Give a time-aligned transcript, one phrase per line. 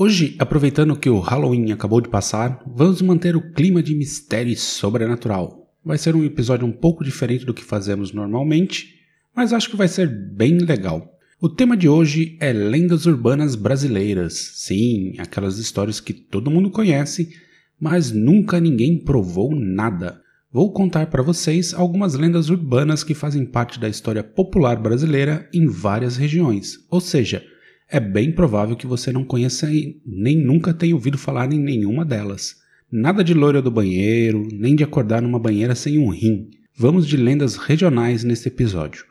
[0.00, 4.54] Hoje, aproveitando que o Halloween acabou de passar, vamos manter o clima de mistério e
[4.54, 5.74] sobrenatural.
[5.84, 8.94] Vai ser um episódio um pouco diferente do que fazemos normalmente,
[9.34, 11.18] mas acho que vai ser bem legal.
[11.40, 14.34] O tema de hoje é lendas urbanas brasileiras.
[14.54, 17.34] Sim, aquelas histórias que todo mundo conhece,
[17.80, 20.22] mas nunca ninguém provou nada.
[20.52, 25.66] Vou contar para vocês algumas lendas urbanas que fazem parte da história popular brasileira em
[25.66, 27.42] várias regiões, ou seja,
[27.90, 32.04] é bem provável que você não conheça e nem nunca tenha ouvido falar em nenhuma
[32.04, 32.56] delas.
[32.90, 36.50] Nada de loira do banheiro, nem de acordar numa banheira sem um rim.
[36.76, 39.04] Vamos de lendas regionais nesse episódio.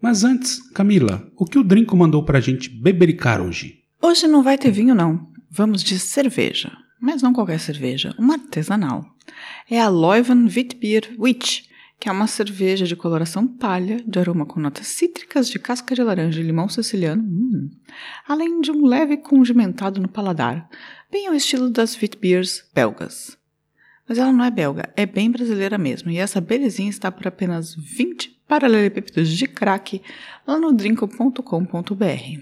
[0.00, 3.80] Mas antes, Camila, o que o Drinco mandou pra gente bebericar hoje?
[4.00, 5.28] Hoje não vai ter vinho, não.
[5.50, 6.72] Vamos de cerveja.
[7.00, 9.04] Mas não qualquer cerveja, uma artesanal.
[9.70, 11.62] É a Leuven Witbier Witch,
[12.02, 16.02] que é uma cerveja de coloração palha, de aroma com notas cítricas de casca de
[16.02, 17.70] laranja e limão siciliano, hum,
[18.26, 20.68] além de um leve condimentado no paladar,
[21.12, 23.38] bem ao estilo das Witbiers belgas.
[24.08, 27.72] Mas ela não é belga, é bem brasileira mesmo, e essa belezinha está por apenas
[27.76, 30.02] 20 paralelepípedos de crack
[30.44, 32.40] lá no drinko.com.br.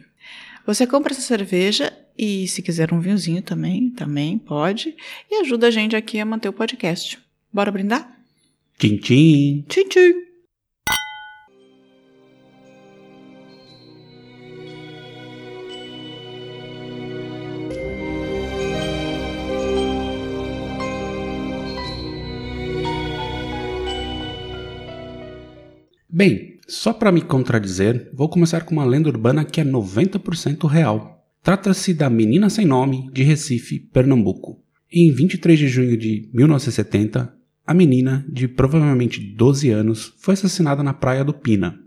[0.64, 4.96] Você compra essa cerveja e se quiser um vinhozinho também, também pode,
[5.30, 7.18] e ajuda a gente aqui a manter o podcast.
[7.52, 8.19] Bora brindar?
[8.80, 9.64] Tchim, tchim.
[9.68, 10.14] Tchim, tchim.
[26.08, 31.22] Bem, só para me contradizer, vou começar com uma lenda urbana que é 90% real.
[31.42, 34.64] Trata-se da Menina Sem Nome, de Recife, Pernambuco.
[34.90, 40.92] Em 23 de junho de 1970, a menina, de provavelmente 12 anos, foi assassinada na
[40.92, 41.78] praia do Pina.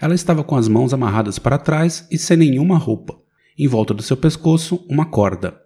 [0.00, 3.18] Ela estava com as mãos amarradas para trás e sem nenhuma roupa.
[3.58, 5.60] Em volta do seu pescoço, uma corda.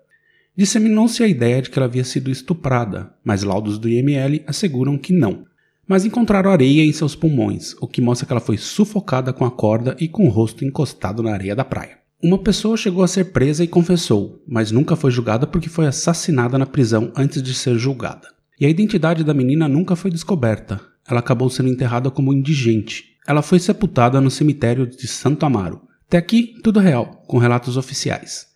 [0.56, 5.12] Disseminou-se a ideia de que ela havia sido estuprada, mas laudos do IML asseguram que
[5.12, 5.44] não.
[5.86, 9.50] Mas encontraram areia em seus pulmões, o que mostra que ela foi sufocada com a
[9.50, 11.98] corda e com o rosto encostado na areia da praia.
[12.22, 16.56] Uma pessoa chegou a ser presa e confessou, mas nunca foi julgada porque foi assassinada
[16.56, 18.33] na prisão antes de ser julgada.
[18.60, 20.80] E a identidade da menina nunca foi descoberta.
[21.08, 23.16] Ela acabou sendo enterrada como indigente.
[23.26, 25.82] Ela foi sepultada no cemitério de Santo Amaro.
[26.06, 28.46] Até aqui, tudo real, com relatos oficiais.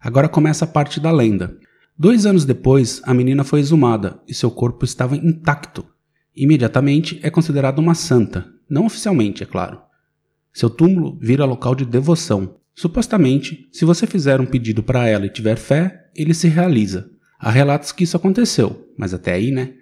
[0.00, 1.56] Agora começa a parte da lenda.
[1.98, 5.84] Dois anos depois, a menina foi exumada e seu corpo estava intacto.
[6.34, 9.80] Imediatamente é considerada uma santa, não oficialmente, é claro.
[10.52, 12.56] Seu túmulo vira local de devoção.
[12.74, 17.10] Supostamente, se você fizer um pedido para ela e tiver fé, ele se realiza.
[17.38, 19.74] Há relatos que isso aconteceu, mas até aí, né?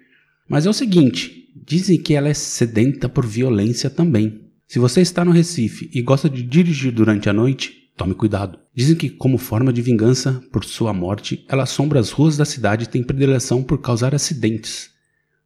[0.47, 4.41] Mas é o seguinte: dizem que ela é sedenta por violência também.
[4.67, 8.57] Se você está no Recife e gosta de dirigir durante a noite, tome cuidado.
[8.73, 12.85] Dizem que, como forma de vingança por sua morte, ela assombra as ruas da cidade
[12.85, 14.89] e tem predileção por causar acidentes.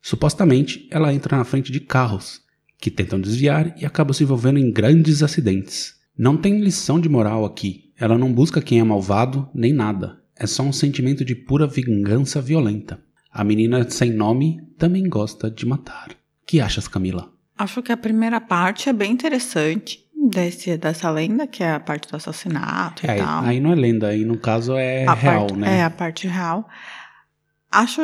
[0.02, 2.42] Supostamente, ela entra na frente de carros,
[2.80, 5.96] que tentam desviar e acabam se envolvendo em grandes acidentes.
[6.16, 7.92] Não tem lição de moral aqui.
[7.98, 12.42] Ela não busca quem é malvado nem nada é só um sentimento de pura vingança
[12.42, 13.00] violenta.
[13.36, 16.12] A menina sem nome também gosta de matar.
[16.48, 17.30] Que achas, Camila?
[17.58, 22.10] Acho que a primeira parte é bem interessante desse, dessa lenda, que é a parte
[22.10, 23.44] do assassinato é, e tal.
[23.44, 25.80] Aí não é lenda, aí no caso é a real, parte, né?
[25.80, 26.66] É, a parte real.
[27.70, 28.02] Acho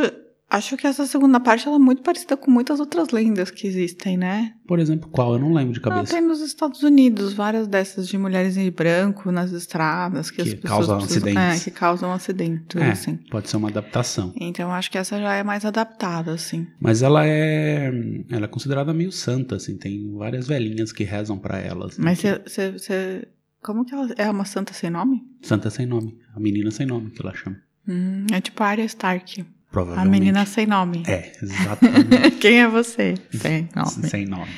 [0.52, 4.18] Acho que essa segunda parte ela é muito parecida com muitas outras lendas que existem,
[4.18, 4.54] né?
[4.68, 5.36] Por exemplo, qual?
[5.36, 6.14] Eu não lembro de cabeça.
[6.14, 10.50] Ah, tem nos Estados Unidos várias dessas de mulheres em branco nas estradas que, que
[10.50, 11.62] as pessoas causam precisam, acidentes.
[11.62, 13.16] É, que causam acidentes, é, assim.
[13.32, 14.34] Pode ser uma adaptação.
[14.36, 16.68] Então acho que essa já é mais adaptada, assim.
[16.82, 17.90] Mas ela é,
[18.30, 19.78] ela é considerada meio santa, assim.
[19.78, 21.98] Tem várias velhinhas que rezam para elas.
[21.98, 23.26] Mas você,
[23.62, 25.24] como que ela é uma santa sem nome?
[25.42, 27.56] Santa sem nome, a menina sem nome que ela chama.
[27.88, 29.46] Hum, é tipo a Arya Stark.
[29.72, 30.08] Provavelmente.
[30.08, 31.04] A menina sem nome.
[31.08, 32.32] É, exatamente.
[32.42, 33.16] Quem é você?
[33.32, 34.10] Sem nome.
[34.10, 34.52] Sem nome.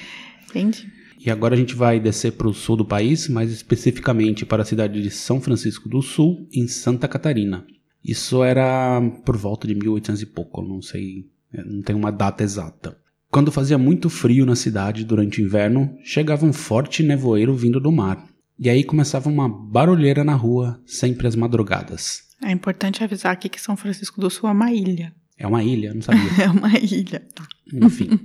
[0.49, 0.91] Entendi.
[1.25, 4.65] E agora a gente vai descer para o sul do país, mais especificamente para a
[4.65, 7.65] cidade de São Francisco do Sul, em Santa Catarina.
[8.03, 11.25] Isso era por volta de 1800 e pouco, não sei,
[11.65, 12.97] não tem uma data exata.
[13.31, 17.91] Quando fazia muito frio na cidade durante o inverno, chegava um forte nevoeiro vindo do
[17.91, 18.27] mar.
[18.59, 22.32] E aí começava uma barulheira na rua, sempre às madrugadas.
[22.43, 25.13] É importante avisar aqui que São Francisco do Sul é uma ilha.
[25.37, 26.21] É uma ilha, não sabia.
[26.43, 27.21] É uma ilha.
[27.33, 27.47] Tá.
[27.73, 28.19] Enfim.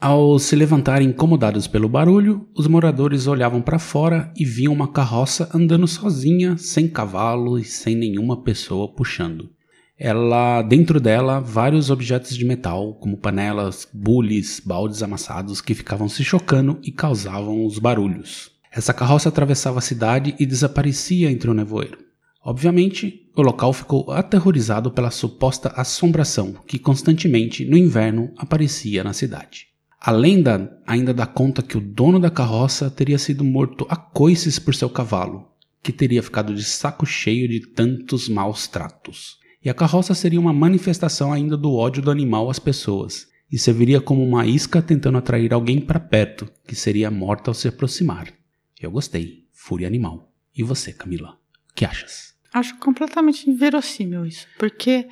[0.00, 5.48] Ao se levantarem incomodados pelo barulho, os moradores olhavam para fora e viam uma carroça
[5.54, 9.50] andando sozinha, sem cavalo e sem nenhuma pessoa puxando.
[9.96, 16.24] Ela, dentro dela, vários objetos de metal, como panelas, bules, baldes amassados que ficavam se
[16.24, 18.50] chocando e causavam os barulhos.
[18.72, 21.98] Essa carroça atravessava a cidade e desaparecia entre o nevoeiro.
[22.44, 29.68] Obviamente, o local ficou aterrorizado pela suposta assombração que constantemente, no inverno, aparecia na cidade.
[30.00, 34.58] A lenda ainda dá conta que o dono da carroça teria sido morto a coices
[34.58, 35.48] por seu cavalo,
[35.80, 39.38] que teria ficado de saco cheio de tantos maus tratos.
[39.64, 44.00] E a carroça seria uma manifestação ainda do ódio do animal às pessoas, e serviria
[44.00, 48.32] como uma isca tentando atrair alguém para perto, que seria morta ao se aproximar.
[48.80, 49.44] Eu gostei.
[49.52, 50.32] Fúria animal.
[50.56, 51.38] E você, Camila?
[51.70, 52.31] O que achas?
[52.52, 55.06] Acho completamente inverossímil isso, porque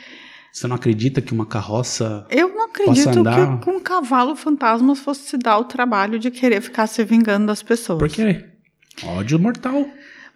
[0.53, 2.27] Você não acredita que uma carroça.
[2.31, 3.61] eu não acredito andar?
[3.61, 7.63] que um cavalo fantasma fosse se dar o trabalho de querer ficar se vingando das
[7.63, 7.99] pessoas.
[7.99, 8.45] Por quê?
[9.05, 9.87] Ódio mortal.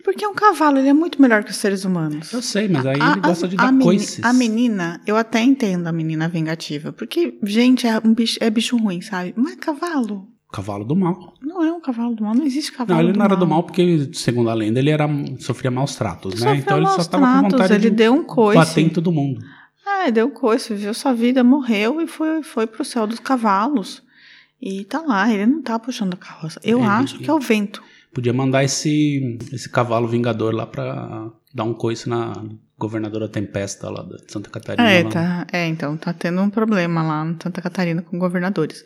[0.02, 2.30] Porque um cavalo ele é muito melhor que os seres humanos.
[2.32, 4.22] Eu sei, mas aí A- ele gosta a- de a dar meni- coices.
[4.24, 6.92] A menina, eu até entendo a menina vingativa.
[6.92, 9.32] Porque, gente, é, um bicho, é bicho ruim, sabe?
[9.36, 10.28] Mas cavalo.
[10.54, 11.34] Cavalo do mal.
[11.42, 13.40] Não é um cavalo do mal, não existe cavalo Não, ele do não era mal.
[13.44, 15.08] do mal porque, segundo a lenda, ele era,
[15.40, 16.56] sofria maus tratos, né?
[16.56, 18.58] Então ele só maus tava com vontade ele de deu um coice.
[18.58, 19.40] bater em todo mundo.
[19.84, 24.02] É, deu coice, viveu sua vida, morreu e foi, foi pro céu dos cavalos.
[24.62, 26.60] E tá lá, ele não tá puxando a carroça.
[26.62, 27.82] Eu Ele- acho que é o vento.
[28.14, 32.32] Podia mandar esse, esse cavalo vingador lá pra dar um coice na
[32.78, 34.88] governadora Tempesta lá de Santa Catarina.
[34.88, 35.10] É, lá.
[35.10, 38.84] tá, é, então tá tendo um problema lá em Santa Catarina com governadores.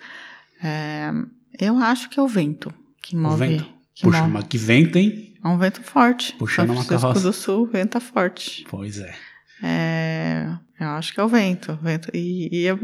[0.64, 1.12] É,
[1.58, 2.72] eu acho que é o vento
[3.02, 3.46] que O move.
[3.46, 3.66] vento.
[3.94, 4.32] Que Puxa, move.
[4.32, 5.34] mas que vento, hein?
[5.44, 6.32] É um vento forte.
[6.34, 7.20] Puxando uma carroça.
[7.20, 8.64] do Sul, vento é forte.
[8.68, 9.14] Pois é.
[9.62, 10.46] É,
[10.80, 11.72] eu acho que é o vento.
[11.72, 12.78] o vento e, e eu-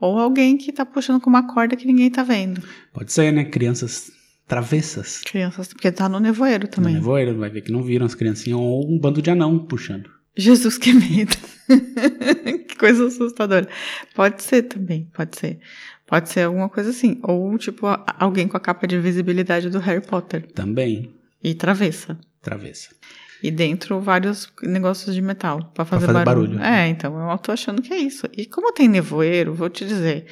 [0.00, 2.62] ou alguém que tá puxando com uma corda que ninguém tá vendo.
[2.92, 3.44] Pode ser, né?
[3.44, 4.10] Crianças
[4.46, 5.22] travessas.
[5.24, 6.94] Crianças, porque tá no nevoeiro No também.
[6.94, 10.10] nevoeiro, vai ver que não viram as criancinhas ou um bando de anão puxando.
[10.36, 11.36] Jesus, que medo.
[12.68, 13.68] que coisa assustadora.
[14.14, 15.60] Pode ser também, pode ser.
[16.06, 17.18] Pode ser alguma coisa assim.
[17.22, 17.86] Ou, tipo,
[18.18, 20.46] alguém com a capa de visibilidade do Harry Potter.
[20.52, 21.10] Também,
[21.42, 22.18] E travessa.
[22.42, 22.90] travessa.
[23.42, 26.56] E dentro vários negócios de metal pra fazer, fazer barulho.
[26.56, 26.64] barulho.
[26.64, 28.26] É, então eu tô achando que é isso.
[28.34, 30.24] E como tem nevoeiro, vou te dizer.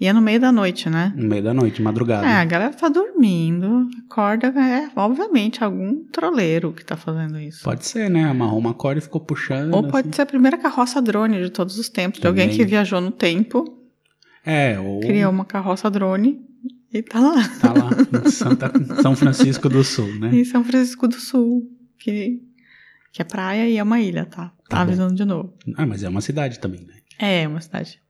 [0.00, 1.12] E é no meio da noite, né?
[1.16, 2.24] No meio da noite, madrugada.
[2.24, 7.64] É, a galera tá dormindo, acorda, é obviamente algum troleiro que tá fazendo isso.
[7.64, 8.24] Pode ser, né?
[8.24, 9.74] Amarrou uma corda e ficou puxando.
[9.74, 10.16] Ou pode assim.
[10.16, 12.56] ser a primeira carroça drone de todos os tempos, de alguém Também.
[12.58, 13.79] que viajou no tempo,
[14.44, 16.40] É, ou criou uma carroça drone
[16.92, 17.48] e tá lá.
[17.60, 17.90] tá lá
[18.26, 18.72] em Santa,
[19.02, 20.30] São Francisco do Sul, né?
[20.34, 22.40] Em São Francisco do Sul, que,
[23.12, 24.48] que é praia e é uma ilha, tá?
[24.68, 25.54] Tá, Tá avisando de novo.
[25.76, 26.94] Ah, mas é uma cidade também, né?
[27.18, 28.00] É, é uma cidade.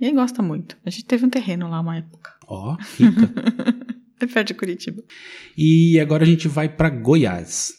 [0.00, 0.76] E ele gosta muito.
[0.84, 2.32] A gente teve um terreno lá uma época.
[2.46, 3.30] Ó, rica.
[4.22, 5.02] É perto de Curitiba.
[5.56, 7.72] E agora a gente vai para Goiás.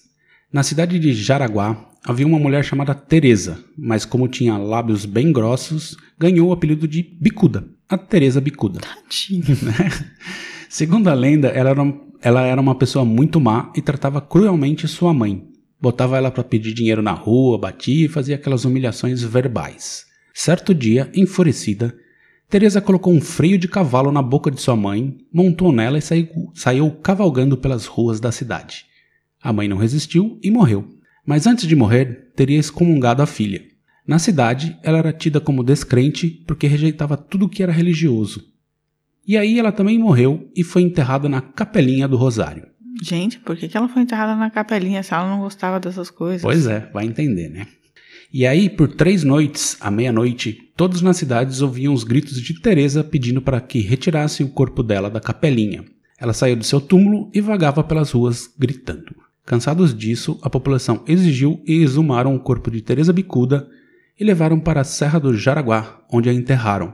[0.52, 5.96] Na cidade de Jaraguá havia uma mulher chamada Teresa, mas como tinha lábios bem grossos,
[6.18, 7.70] ganhou o apelido de Bicuda.
[7.92, 8.80] A Teresa Bicuda.
[8.80, 9.44] Tadinho.
[10.70, 15.14] Segundo a lenda, ela era, ela era uma pessoa muito má e tratava cruelmente sua
[15.14, 15.46] mãe.
[15.78, 20.06] Botava ela para pedir dinheiro na rua, batia e fazia aquelas humilhações verbais.
[20.34, 21.94] Certo dia, enfurecida,
[22.50, 26.30] Teresa colocou um freio de cavalo na boca de sua mãe, montou nela e saiu,
[26.54, 28.86] saiu cavalgando pelas ruas da cidade.
[29.44, 30.88] A mãe não resistiu e morreu.
[31.26, 33.62] Mas antes de morrer, teria excomungado a filha.
[34.12, 38.44] Na cidade, ela era tida como descrente porque rejeitava tudo que era religioso.
[39.26, 42.68] E aí ela também morreu e foi enterrada na capelinha do Rosário.
[43.02, 46.42] Gente, por que, que ela foi enterrada na capelinha se ela não gostava dessas coisas?
[46.42, 47.68] Pois é, vai entender, né?
[48.34, 53.06] E aí, por três noites, à meia-noite, todos nas cidades ouviam os gritos de Teresa
[53.06, 55.86] pedindo para que retirassem o corpo dela da capelinha.
[56.20, 59.16] Ela saiu do seu túmulo e vagava pelas ruas gritando.
[59.46, 63.70] Cansados disso, a população exigiu e exumaram o corpo de Teresa Bicuda
[64.22, 66.94] e levaram para a Serra do Jaraguá, onde a enterraram.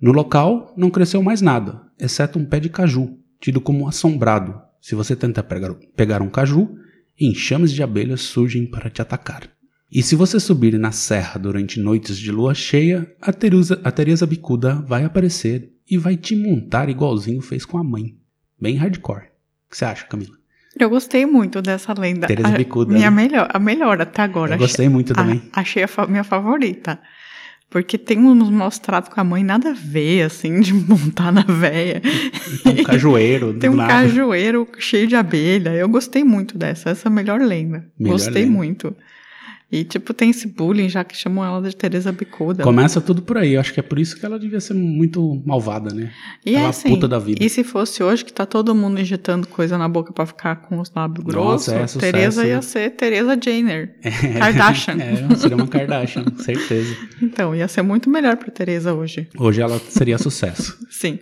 [0.00, 4.62] No local, não cresceu mais nada, exceto um pé de caju, tido como assombrado.
[4.80, 6.72] Se você pegar, pegar um caju,
[7.20, 9.50] enxames de abelhas surgem para te atacar.
[9.90, 14.24] E se você subir na serra durante noites de lua cheia, a Teresa, a Teresa
[14.24, 18.16] Bicuda vai aparecer e vai te montar igualzinho fez com a mãe.
[18.60, 19.24] Bem hardcore.
[19.66, 20.41] O que você acha, Camila?
[20.78, 22.26] Eu gostei muito dessa lenda.
[22.26, 23.16] Teresa Bicuda, Minha né?
[23.22, 24.54] melhor, a melhor até agora.
[24.54, 25.50] Eu gostei muito Achei- também.
[25.52, 26.98] a- achei a fa- minha favorita.
[27.68, 31.42] Porque tem uns maus tratos com a mãe, nada a ver, assim, de montar na
[31.42, 32.02] véia.
[32.62, 33.92] Tem um cajueiro, Tem um nada.
[33.92, 35.70] cajueiro cheio de abelha.
[35.70, 37.86] Eu gostei muito dessa, essa é a melhor lenda.
[37.98, 38.52] Melhor gostei lenda.
[38.56, 38.96] muito.
[39.72, 42.62] E, tipo, tem esse bullying já que chamam ela de Teresa Bicuda.
[42.62, 43.54] Começa tudo por aí.
[43.54, 46.10] Eu acho que é por isso que ela devia ser muito malvada, né?
[46.44, 47.42] E ela é é assim, puta da vida.
[47.42, 50.78] E se fosse hoje que tá todo mundo injetando coisa na boca pra ficar com
[50.78, 52.60] os lábios grossos, é Teresa ia né?
[52.60, 53.96] ser Teresa Jenner.
[54.38, 54.92] Kardashian.
[55.02, 56.94] É, seria uma Kardashian, certeza.
[57.22, 59.26] Então, ia ser muito melhor pra Teresa hoje.
[59.38, 60.76] Hoje ela seria sucesso.
[60.90, 61.18] Sim.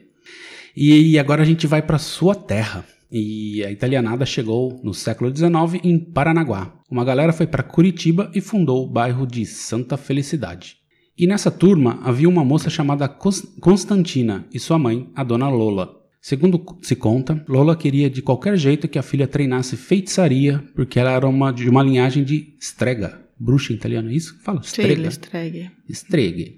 [0.77, 2.85] E agora a gente vai para sua terra.
[3.11, 6.81] E a italianada chegou no século XIX em Paranaguá.
[6.89, 10.77] Uma galera foi para Curitiba e fundou o bairro de Santa Felicidade.
[11.19, 16.01] E nessa turma havia uma moça chamada Constantina e sua mãe, a dona Lola.
[16.21, 21.11] Segundo se conta, Lola queria de qualquer jeito que a filha treinasse feitiçaria, porque ela
[21.11, 23.21] era uma, de uma linhagem de strega.
[23.43, 24.39] Bruxa em italiano, é isso?
[24.43, 25.09] Fala, Filha, strega.
[25.09, 25.71] estregue.
[25.89, 26.57] Estregue.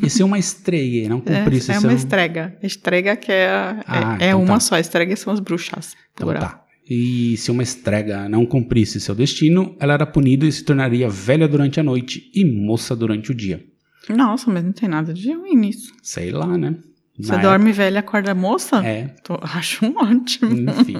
[0.00, 1.90] E se uma estregue não É, cumprisse é seu...
[1.90, 2.56] uma estrega.
[2.62, 4.60] Estrega que é, é- Ah, é, então uma tá.
[4.60, 4.78] só.
[4.78, 5.94] Estrega são as bruxas.
[6.14, 6.42] Então plural.
[6.42, 6.60] tá.
[6.88, 11.48] E se uma estrega não cumprisse seu destino, ela era punida e se tornaria velha
[11.48, 13.64] durante a noite e moça durante o dia.
[14.08, 15.92] Nossa, mas não tem nada de ruim nisso.
[16.02, 16.76] Sei lá, né?
[17.18, 18.76] Você Na dorme velha e acorda moça?
[18.76, 20.52] época- É, Tô- acho um ótimo.
[20.70, 20.94] enfim.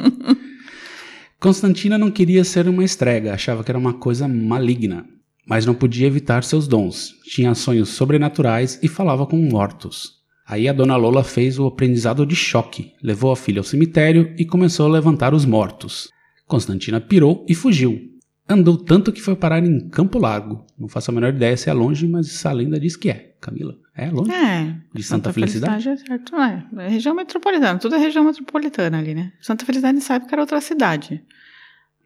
[1.44, 5.04] Constantina não queria ser uma estrega, achava que era uma coisa maligna,
[5.46, 7.16] mas não podia evitar seus dons.
[7.26, 10.12] Tinha sonhos sobrenaturais e falava com mortos.
[10.46, 14.46] Aí a dona Lola fez o aprendizado de choque, levou a filha ao cemitério e
[14.46, 16.08] começou a levantar os mortos.
[16.46, 18.13] Constantina pirou e fugiu.
[18.48, 20.66] Andou tanto que foi parar em Campo Largo.
[20.78, 23.34] Não faço a menor ideia se é longe, mas essa lenda diz que é.
[23.40, 24.30] Camila, é longe?
[24.30, 24.76] É.
[24.94, 25.88] De Santa Felicidade?
[25.88, 26.66] é certo, é.
[26.78, 29.32] É região metropolitana, tudo é região metropolitana ali, né?
[29.40, 31.22] Santa Felicidade nessa época era outra cidade.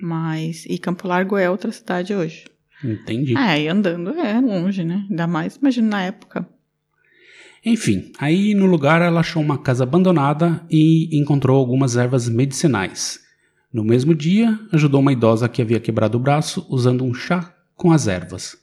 [0.01, 0.65] Mas.
[0.67, 2.45] E Campo Largo é outra cidade hoje.
[2.85, 3.37] Entendi.
[3.37, 5.07] É, e andando é longe, né?
[5.11, 6.49] Ainda mais, imagina na época.
[7.65, 13.21] Enfim, aí no lugar ela achou uma casa abandonada e encontrou algumas ervas medicinais.
[13.73, 17.93] No mesmo dia, ajudou uma idosa que havia quebrado o braço usando um chá com
[17.93, 18.57] as ervas.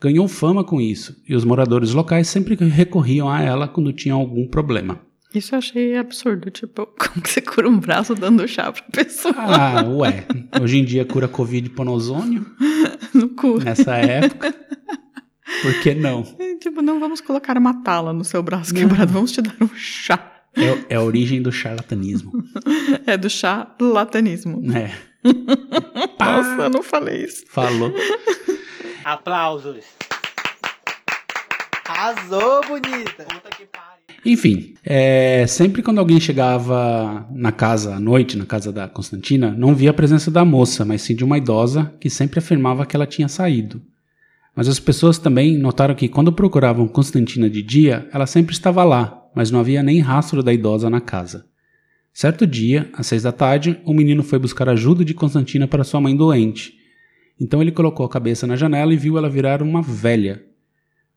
[0.00, 4.46] Ganhou fama com isso e os moradores locais sempre recorriam a ela quando tinham algum
[4.46, 5.00] problema.
[5.34, 6.50] Isso eu achei absurdo.
[6.50, 10.26] Tipo, como que você cura um braço dando chá pra pessoa Ah, ué,
[10.60, 12.44] hoje em dia cura Covid por ozônio,
[13.14, 13.58] no cu?
[13.64, 14.54] nessa época.
[15.62, 16.22] Por que não?
[16.38, 19.68] E, Tipo, não vamos colocar uma tala no seu braço quebrado, vamos te dar um
[19.74, 20.32] chá.
[20.56, 22.32] É, é a origem do charlatanismo.
[23.06, 24.62] É do chá latanismo.
[24.74, 24.90] É,
[26.18, 27.44] Nossa, eu não falei isso.
[27.48, 27.92] falou.
[29.04, 29.84] Aplausos.
[31.86, 33.24] Arrasou, bonita.
[33.24, 33.94] Puta que pariu.
[34.24, 39.74] Enfim, é, sempre quando alguém chegava na casa à noite, na casa da Constantina, não
[39.74, 43.06] via a presença da moça, mas sim de uma idosa que sempre afirmava que ela
[43.06, 43.82] tinha saído.
[44.56, 49.23] Mas as pessoas também notaram que quando procuravam Constantina de dia, ela sempre estava lá,
[49.34, 51.46] mas não havia nem rastro da idosa na casa.
[52.12, 56.00] Certo dia, às seis da tarde, o menino foi buscar ajuda de Constantina para sua
[56.00, 56.74] mãe doente.
[57.40, 60.44] Então ele colocou a cabeça na janela e viu ela virar uma velha.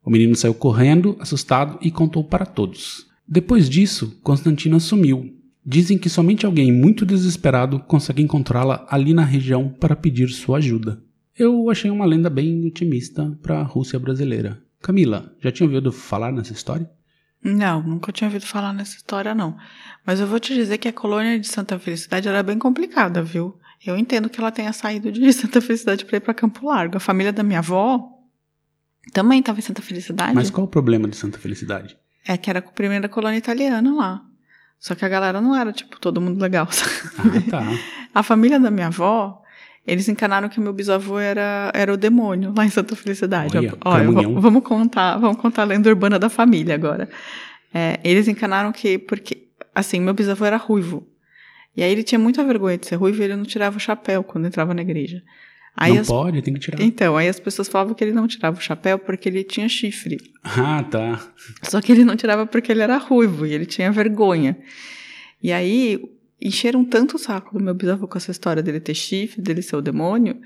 [0.04, 3.06] O menino saiu correndo, assustado, e contou para todos.
[3.28, 5.34] Depois disso, Constantina sumiu.
[5.64, 11.04] Dizem que somente alguém muito desesperado consegue encontrá-la ali na região para pedir sua ajuda.
[11.38, 14.64] Eu achei uma lenda bem otimista para a Rússia brasileira.
[14.82, 16.90] Camila, já tinha ouvido falar nessa história?
[17.44, 19.58] Não, nunca tinha ouvido falar nessa história, não.
[20.06, 23.58] Mas eu vou te dizer que a colônia de Santa Felicidade era bem complicada, viu?
[23.86, 26.98] Eu entendo que ela tenha saído de Santa Felicidade para ir para Campo Largo.
[26.98, 28.18] A família da minha avó
[29.14, 30.34] também estava em Santa Felicidade.
[30.34, 31.98] Mas qual o problema de Santa Felicidade?
[32.26, 34.22] É que era a primeira colônia italiana lá.
[34.80, 36.68] Só que a galera não era, tipo, todo mundo legal.
[36.72, 37.46] sabe?
[37.48, 37.64] Ah, tá.
[38.14, 39.42] A família da minha avó,
[39.88, 43.58] eles encanaram que meu bisavô era, era o demônio lá em Santa Felicidade.
[43.58, 44.04] Olha, Olha,
[44.42, 47.10] vamos contar, vamos contar a lenda urbana da família agora.
[47.74, 51.08] É, eles encanaram que, porque, assim, meu bisavô era ruivo.
[51.76, 54.24] E aí ele tinha muita vergonha de ser ruivo e ele não tirava o chapéu
[54.24, 55.22] quando entrava na igreja.
[55.80, 56.82] Aí não as- pode, tem que tirar.
[56.82, 60.18] Então, aí as pessoas falavam que ele não tirava o chapéu porque ele tinha chifre.
[60.44, 61.22] Ah, tá.
[61.62, 64.58] Só que ele não tirava porque ele era ruivo e ele tinha vergonha.
[65.42, 66.02] E aí
[66.42, 69.76] encheram tanto o saco do meu bisavô com essa história dele ter chifre, dele ser
[69.76, 70.40] o demônio,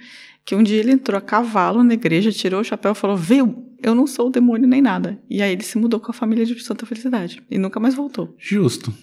[0.46, 3.66] que um dia ele entrou a cavalo na igreja, tirou o chapéu e falou: Viu,
[3.84, 5.20] eu não sou o demônio nem nada.
[5.30, 8.36] E aí ele se mudou com a família de Santa Felicidade e nunca mais voltou.
[8.40, 8.94] Justo.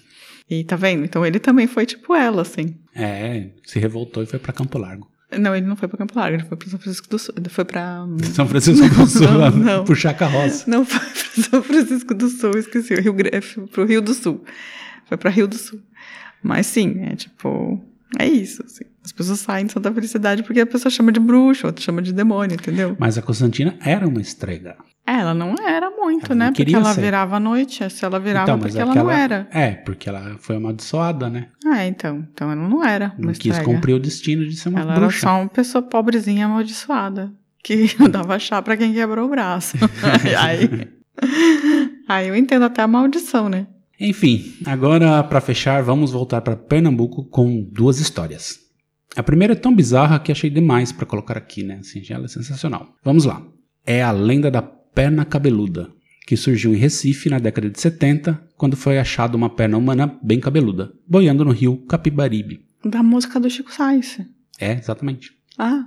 [0.51, 1.05] E tá vendo?
[1.05, 2.75] Então ele também foi tipo ela, assim.
[2.95, 5.09] É, se revoltou e foi para Campo Largo.
[5.39, 7.35] Não, ele não foi pra Campo Largo, ele foi pra São Francisco do Sul.
[7.37, 8.07] Ele foi pra.
[8.33, 9.85] São Francisco do Sul, Não, não.
[9.85, 10.65] puxar carroça.
[10.67, 13.15] Não foi para São Francisco do Sul, esqueci, o Rio
[13.71, 14.43] pro Rio do Sul.
[15.05, 15.81] Foi para Rio do Sul.
[16.43, 17.81] Mas sim, é tipo,
[18.19, 18.85] é isso, assim.
[19.05, 22.13] As pessoas saem de Santa Felicidade porque a pessoa chama de bruxo, outra chama de
[22.13, 22.95] demônio, entendeu?
[22.99, 24.77] Mas a Constantina era uma estrega.
[25.07, 26.53] É, ela não era muito, Ela não né?
[26.55, 27.01] Porque ela ser.
[27.01, 29.05] virava à noite, se ela virava então, porque ela aquela...
[29.05, 29.49] não era.
[29.51, 31.49] É, porque ela foi amaldiçoada, né?
[31.65, 33.65] Ah, então, então ela não era Não uma quis estrega.
[33.65, 35.21] cumprir o destino de ser uma Ela era bruxa.
[35.21, 37.33] só uma pessoa pobrezinha amaldiçoada.
[37.65, 39.79] que dava chá pra quem quebrou o braço.
[40.39, 40.69] aí,
[42.07, 43.67] aí eu entendo até a maldição, né?
[44.01, 48.61] Enfim, agora para fechar, vamos voltar para Pernambuco com duas histórias.
[49.17, 51.79] A primeira é tão bizarra que achei demais para colocar aqui, né?
[51.81, 52.95] Assim, ela é sensacional.
[53.03, 53.43] Vamos lá.
[53.85, 55.91] É a lenda da perna cabeluda,
[56.27, 60.39] que surgiu em Recife na década de 70, quando foi achada uma perna humana bem
[60.39, 62.61] cabeluda, boiando no rio Capibaribe.
[62.85, 64.21] Da música do Chico Sainz.
[64.61, 65.33] É, exatamente.
[65.59, 65.85] Ah,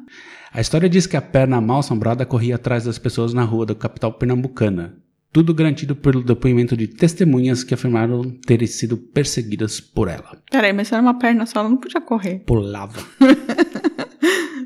[0.51, 3.75] A história diz que a perna mal assombrada corria atrás das pessoas na rua da
[3.75, 4.97] capital pernambucana.
[5.33, 10.37] Tudo garantido pelo depoimento de testemunhas que afirmaram terem sido perseguidas por ela.
[10.51, 12.39] peraí, mas se era uma perna só, ela não podia correr.
[12.45, 12.99] Pulava.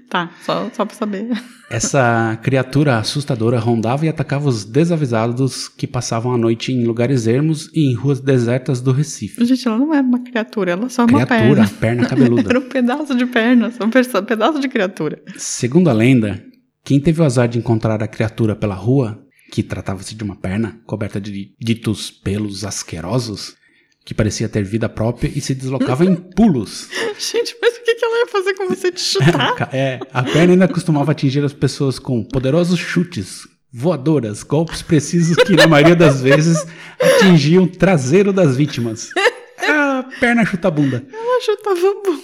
[0.07, 1.27] Tá, só, só pra saber.
[1.69, 7.69] Essa criatura assustadora rondava e atacava os desavisados que passavam a noite em lugares ermos
[7.73, 9.43] e em ruas desertas do Recife.
[9.43, 11.67] Gente, ela não era uma criatura, ela só uma Criatura, perna.
[11.79, 12.47] perna cabeluda.
[12.49, 15.21] Era um pedaço de perna, só um pedaço de criatura.
[15.37, 16.41] Segundo a lenda,
[16.83, 20.79] quem teve o azar de encontrar a criatura pela rua, que tratava-se de uma perna
[20.85, 23.55] coberta de ditos pelos asquerosos,
[24.03, 26.89] que parecia ter vida própria e se deslocava em pulos.
[27.17, 29.69] Gente, mas o que, ela ia fazer com você te chutar?
[29.73, 35.55] É, a perna ainda costumava atingir as pessoas com poderosos chutes, voadoras, golpes precisos que
[35.55, 36.65] na maioria das vezes
[36.99, 39.09] atingiam o traseiro das vítimas.
[39.57, 41.05] É a perna chuta-bunda.
[41.11, 42.19] Ela chutava bom.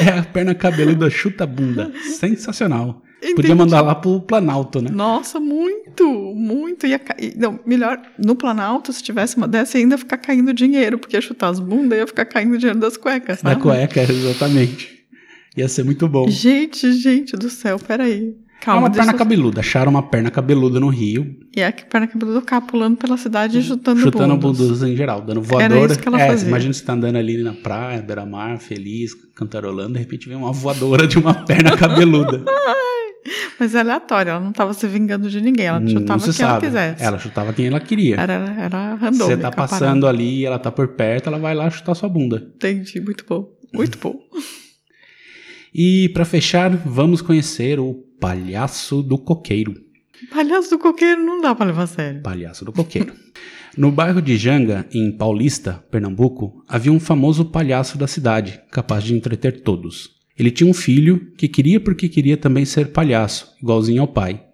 [0.00, 1.92] É a perna cabeluda chuta-bunda.
[2.18, 3.02] Sensacional.
[3.20, 3.54] Podia Entendi.
[3.54, 4.90] mandar lá pro Planalto, né?
[4.92, 6.86] Nossa, muito, muito.
[6.86, 7.34] Ia cair.
[7.36, 11.20] Não, melhor, no Planalto, se tivesse uma dessa, ainda ia ficar caindo dinheiro, porque ia
[11.20, 13.62] chutar as bundas, ia ficar caindo dinheiro das cuecas, Da sabe?
[13.62, 14.98] cueca, exatamente.
[15.56, 16.28] Ia ser muito bom.
[16.28, 18.36] Gente, gente do céu, peraí.
[18.60, 19.60] É Calma, uma deixa perna eu- cabeluda.
[19.60, 23.58] Acharam uma perna cabeluda no rio, E é que perna cabeluda ficava pulando pela cidade
[23.58, 24.58] e chutando chutando bundas.
[24.68, 25.92] bundas em geral, dando Era voadora.
[25.92, 26.48] isso que ela é, fazia.
[26.48, 31.06] imagina você tá andando ali na praia, beira-mar, feliz, cantarolando, de repente vem uma voadora
[31.06, 32.44] de uma perna cabeluda.
[33.58, 36.66] Mas é aleatório, ela não tava se vingando de ninguém, ela chutava quem ela sabe.
[36.66, 37.02] quisesse.
[37.02, 38.16] Ela chutava quem ela queria.
[38.16, 39.26] Era, era random.
[39.26, 42.50] Você tá passando ali, ela tá por perto, ela vai lá chutar sua bunda.
[42.54, 43.48] Entendi, muito bom.
[43.72, 44.18] Muito bom.
[45.74, 49.74] E pra fechar, vamos conhecer o palhaço do coqueiro.
[50.30, 52.22] Palhaço do coqueiro não dá pra levar a sério.
[52.22, 53.14] Palhaço do Coqueiro.
[53.76, 59.14] No bairro de Janga, em Paulista, Pernambuco, havia um famoso palhaço da cidade, capaz de
[59.14, 60.17] entreter todos.
[60.38, 64.44] Ele tinha um filho que queria porque queria também ser palhaço, igualzinho ao pai.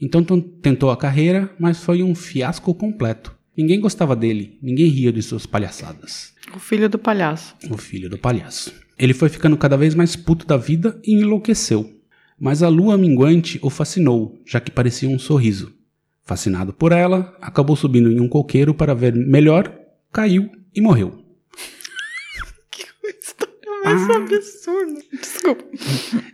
[0.00, 0.24] Então
[0.62, 3.36] tentou a carreira, mas foi um fiasco completo.
[3.56, 6.32] Ninguém gostava dele, ninguém ria de suas palhaçadas.
[6.54, 7.56] O filho do palhaço.
[7.68, 8.72] O filho do palhaço.
[8.96, 11.92] Ele foi ficando cada vez mais puto da vida e enlouqueceu.
[12.40, 15.72] Mas a lua minguante o fascinou, já que parecia um sorriso.
[16.24, 19.76] Fascinado por ela, acabou subindo em um coqueiro para ver melhor,
[20.12, 21.27] caiu e morreu.
[23.94, 25.00] História mais absurda.
[25.12, 25.64] Desculpa.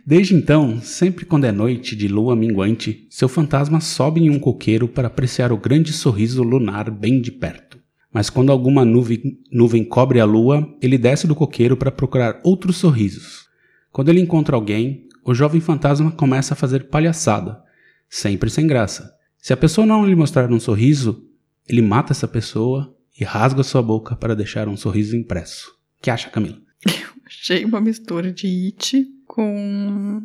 [0.05, 4.87] Desde então, sempre quando é noite de lua minguante, seu fantasma sobe em um coqueiro
[4.87, 7.79] para apreciar o grande sorriso lunar bem de perto.
[8.13, 12.77] Mas quando alguma nuvem, nuvem cobre a lua, ele desce do coqueiro para procurar outros
[12.77, 13.45] sorrisos.
[13.91, 17.61] Quando ele encontra alguém, o jovem fantasma começa a fazer palhaçada,
[18.09, 19.13] sempre sem graça.
[19.37, 21.23] Se a pessoa não lhe mostrar um sorriso,
[21.67, 25.71] ele mata essa pessoa e rasga sua boca para deixar um sorriso impresso.
[26.01, 26.64] que acha, Camila?
[27.25, 30.21] Achei uma mistura de It com.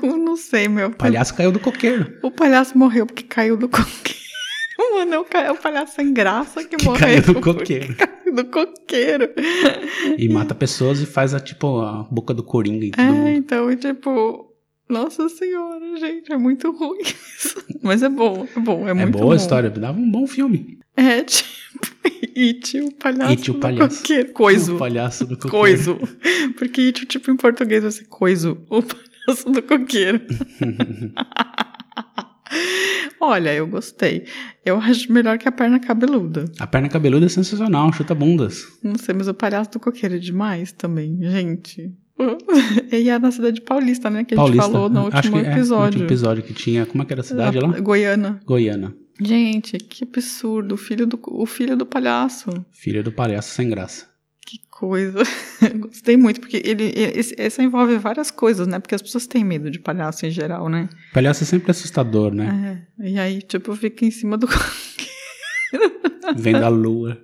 [0.00, 0.88] com não sei, meu.
[0.88, 2.18] O palhaço caiu do coqueiro.
[2.22, 4.16] O palhaço morreu porque caiu do coqueiro.
[4.96, 7.00] Mano, é o é o palhaço sem graça que, Que morreu.
[7.00, 7.94] caiu do coqueiro.
[7.96, 9.30] Caiu do coqueiro.
[10.18, 14.45] E mata pessoas e faz a, tipo, a boca do Coringa É, então, e tipo.
[14.88, 17.56] Nossa senhora, gente, é muito ruim isso.
[17.82, 19.32] Mas é bom, é bom, é, É muito boa bom.
[19.32, 20.78] a história, dava um bom filme.
[20.96, 21.56] É tipo.
[22.36, 23.30] It, o palhaço.
[23.30, 23.98] It, o do palhaço.
[24.02, 24.32] coqueiro.
[24.32, 24.74] Coiso.
[24.74, 25.50] O palhaço do coqueiro.
[25.58, 25.98] Coiso.
[26.56, 28.58] Porque It, tipo, em português vai ser coiso.
[28.70, 28.80] O
[29.26, 30.20] palhaço do coqueiro.
[33.20, 34.24] Olha, eu gostei.
[34.64, 36.44] Eu acho melhor que a perna cabeluda.
[36.60, 38.64] A perna cabeluda é sensacional, chuta bundas.
[38.82, 41.92] Não sei, mas o palhaço do coqueiro é demais também, gente.
[42.92, 44.24] E é na cidade paulista, né?
[44.24, 44.70] Que a gente Paulista.
[44.70, 45.84] falou no Acho último que é, no episódio.
[45.86, 46.86] último episódio que tinha.
[46.86, 47.68] Como é que era a cidade lá?
[47.80, 48.40] Goiânia.
[48.44, 48.94] Goiânia.
[49.20, 50.74] Gente, que absurdo.
[50.74, 52.50] O filho do, o filho do palhaço.
[52.72, 54.06] Filha do palhaço sem graça.
[54.46, 55.18] Que coisa.
[55.78, 58.78] Gostei muito, porque ele, esse- essa envolve várias coisas, né?
[58.78, 60.88] Porque as pessoas têm medo de palhaço em geral, né?
[61.12, 62.84] Palhaço é sempre assustador, né?
[63.00, 63.08] É.
[63.10, 64.46] E aí, tipo, fica em cima do.
[66.36, 67.18] Vem da lua.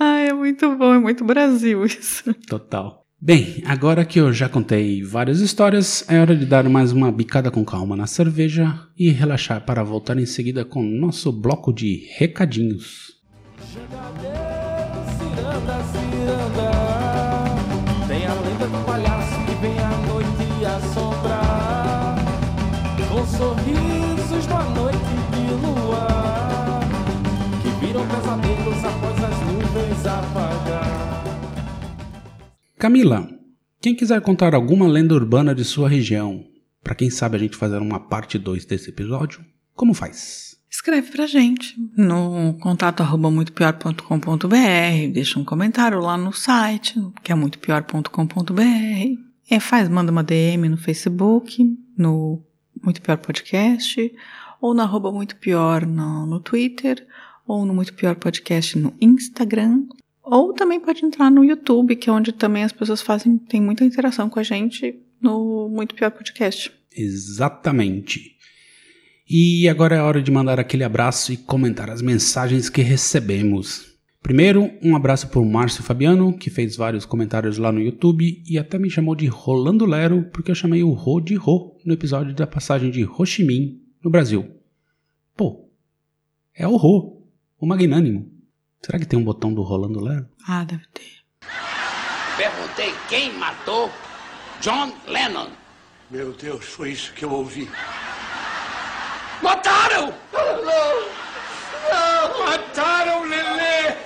[0.00, 2.32] Ai, é muito bom, é muito Brasil isso.
[2.46, 3.01] Total.
[3.24, 7.52] Bem, agora que eu já contei várias histórias, é hora de dar mais uma bicada
[7.52, 12.08] com calma na cerveja e relaxar para voltar em seguida com o nosso bloco de
[12.18, 13.12] recadinhos.
[23.38, 24.98] Sorrisos da noite
[25.30, 25.46] de
[27.62, 29.21] que viram pesadelos após
[32.82, 33.28] Camila,
[33.80, 36.44] quem quiser contar alguma lenda urbana de sua região,
[36.82, 39.40] para quem sabe a gente fazer uma parte 2 desse episódio,
[39.72, 40.56] como faz?
[40.68, 47.36] Escreve pra gente no contato arroba muitopior.com.br, deixa um comentário lá no site, que é
[47.36, 48.62] muitopior.com.br.
[49.48, 51.64] É, faz, manda uma DM no Facebook,
[51.96, 52.42] no
[52.82, 54.12] Muito Pior Podcast,
[54.60, 57.06] ou no arroba Muito Pior no, no Twitter,
[57.46, 59.84] ou no Muito Pior Podcast no Instagram,
[60.22, 63.84] ou também pode entrar no YouTube, que é onde também as pessoas fazem, tem muita
[63.84, 66.72] interação com a gente no Muito Pior Podcast.
[66.94, 68.36] Exatamente.
[69.28, 73.92] E agora é hora de mandar aquele abraço e comentar as mensagens que recebemos.
[74.22, 78.56] Primeiro, um abraço para o Márcio Fabiano, que fez vários comentários lá no YouTube e
[78.56, 82.32] até me chamou de Rolando Lero, porque eu chamei o Ro de Ro no episódio
[82.34, 84.48] da passagem de Ho Chi Minh no Brasil.
[85.36, 85.68] Pô,
[86.54, 87.26] é o Ro,
[87.58, 88.30] o magnânimo.
[88.84, 90.26] Será que tem um botão do Rolando Lero?
[90.46, 91.22] Ah, deve ter.
[92.36, 93.88] Perguntei quem matou
[94.60, 95.50] John Lennon.
[96.10, 97.70] Meu Deus, foi isso que eu ouvi.
[99.40, 100.12] Mataram!
[102.44, 103.96] Mataram Lelê!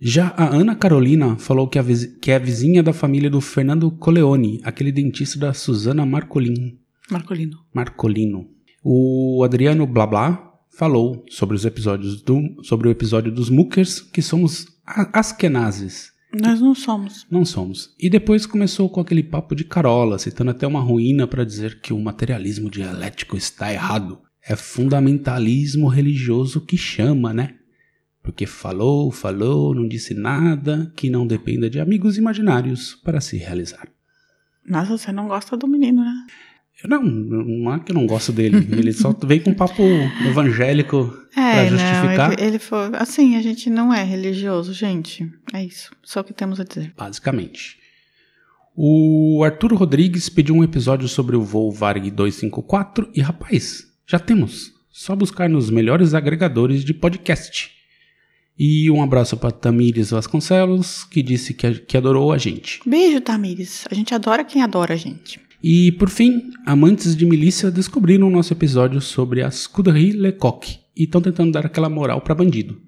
[0.00, 1.78] Já a Ana Carolina falou que,
[2.20, 6.78] que é a vizinha da família do Fernando Coleone, aquele dentista da Susana Marcolin.
[7.10, 7.58] Marcolino.
[7.74, 8.48] Marcolino.
[8.82, 10.47] O Adriano Blabla
[10.78, 14.64] falou sobre os episódios do sobre o episódio dos Mookers, que somos
[15.12, 16.12] askenazes.
[16.32, 17.26] Nós não somos.
[17.28, 17.92] Não somos.
[17.98, 21.92] E depois começou com aquele papo de carola, citando até uma ruína para dizer que
[21.92, 24.20] o materialismo dialético está errado.
[24.40, 27.56] É fundamentalismo religioso que chama, né?
[28.22, 33.88] Porque falou, falou, não disse nada que não dependa de amigos imaginários para se realizar.
[34.64, 36.26] Nossa, você não gosta do menino, né?
[36.82, 38.56] Eu não, não é que eu não gosto dele.
[38.70, 39.82] Ele só vem com um papo
[40.26, 42.28] evangélico pra É, justificar.
[42.28, 42.90] não, ele, ele foi.
[42.94, 45.28] Assim, a gente não é religioso, gente.
[45.52, 45.90] É isso.
[46.04, 46.92] Só o que temos a dizer.
[46.96, 47.76] basicamente.
[48.76, 54.72] O Arthur Rodrigues pediu um episódio sobre o voo Varg 254 e, rapaz, já temos.
[54.90, 57.70] Só buscar nos melhores agregadores de podcast.
[58.56, 62.80] E um abraço para Tamires Vasconcelos, que disse que, que adorou a gente.
[62.86, 63.84] Beijo, Tamires.
[63.90, 65.40] A gente adora quem adora a gente.
[65.62, 71.04] E, por fim, amantes de milícia descobriram o nosso episódio sobre as Scuderie Lecoq e
[71.04, 72.80] estão tentando dar aquela moral para bandido.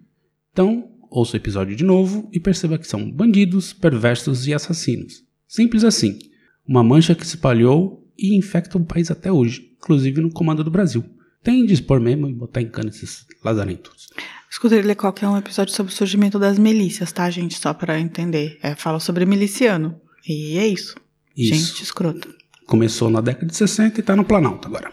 [0.53, 5.25] Então, ouça o episódio de novo e perceba que são bandidos, perversos e assassinos.
[5.49, 6.19] Simples assim.
[6.67, 10.71] Uma mancha que se espalhou e infecta o país até hoje, inclusive no comando do
[10.71, 11.05] Brasil.
[11.43, 14.09] Tem de expor mesmo e botar em cana esses lazarentos.
[14.51, 17.59] Escudeiro Lecoq é um episódio sobre o surgimento das milícias, tá, gente?
[17.59, 18.59] Só pra entender.
[18.63, 19.99] É, fala sobre miliciano.
[20.29, 20.95] E é isso.
[21.37, 21.55] Isso.
[21.55, 22.29] Gente escrota.
[22.71, 24.93] Começou na década de 60 e tá no Planalto agora.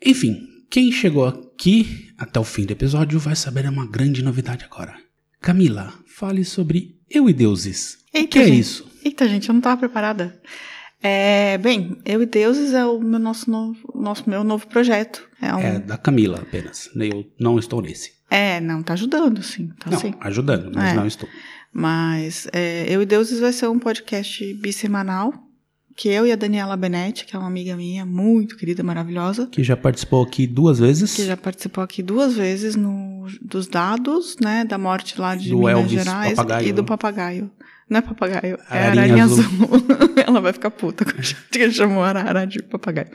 [0.00, 0.38] Enfim,
[0.70, 4.94] quem chegou aqui até o fim do episódio vai saber uma grande novidade agora.
[5.40, 7.98] Camila, fale sobre Eu e Deuses.
[8.14, 8.60] o Eita, que é gente.
[8.60, 8.88] isso?
[9.04, 10.40] Eita, gente, eu não tava preparada.
[11.02, 15.28] É, bem, Eu e Deuses é o meu nosso novo, nosso, meu novo projeto.
[15.42, 15.78] É, um, É é.
[15.80, 16.88] da Camila apenas.
[16.94, 18.12] Eu não estou nesse.
[18.62, 19.72] não, tá ajudando, sim.
[19.80, 20.14] Tá não, sim.
[20.20, 20.94] ajudando, mas É.
[20.94, 21.28] não estou.
[21.72, 25.34] Mas é, Eu e Deuses vai ser um podcast bissemanal,
[25.96, 29.64] que eu e a Daniela Benetti, que é uma amiga minha, muito querida, maravilhosa, Que
[29.64, 31.14] já participou aqui duas vezes.
[31.14, 35.58] que já participou aqui duas vezes no, dos dados, né, da morte lá de Do
[35.58, 36.88] Minas Elvis Gerais papagaio, e do né?
[36.88, 37.50] papagaio.
[37.88, 39.38] Não é papagaio, é Ararinha ararinha azul.
[39.44, 39.86] azul.
[40.26, 43.08] Ela vai ficar puta com a gente que chamou a arara de papagaio.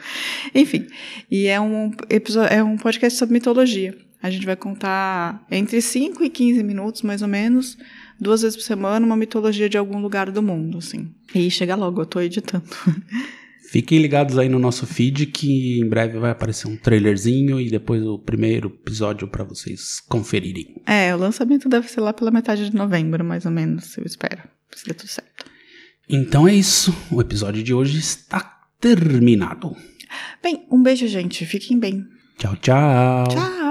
[0.56, 0.88] Enfim,
[1.30, 3.96] e é um episódio, é um podcast sobre mitologia.
[4.22, 7.78] A gente vai contar entre 5 e 15 minutos, mais ou menos,
[8.20, 11.12] duas vezes por semana, uma mitologia de algum lugar do mundo, assim.
[11.34, 12.66] E chega logo, eu tô editando.
[13.72, 18.04] Fiquem ligados aí no nosso feed que em breve vai aparecer um trailerzinho e depois
[18.04, 20.76] o primeiro episódio para vocês conferirem.
[20.86, 24.44] É, o lançamento deve ser lá pela metade de novembro, mais ou menos, eu espero.
[24.76, 25.46] Se der tudo certo.
[26.10, 26.94] Então é isso.
[27.10, 29.74] O episódio de hoje está terminado.
[30.44, 31.46] Bem, um beijo, gente.
[31.46, 32.06] Fiquem bem.
[32.38, 33.28] Tchau, tchau.
[33.30, 33.71] Tchau.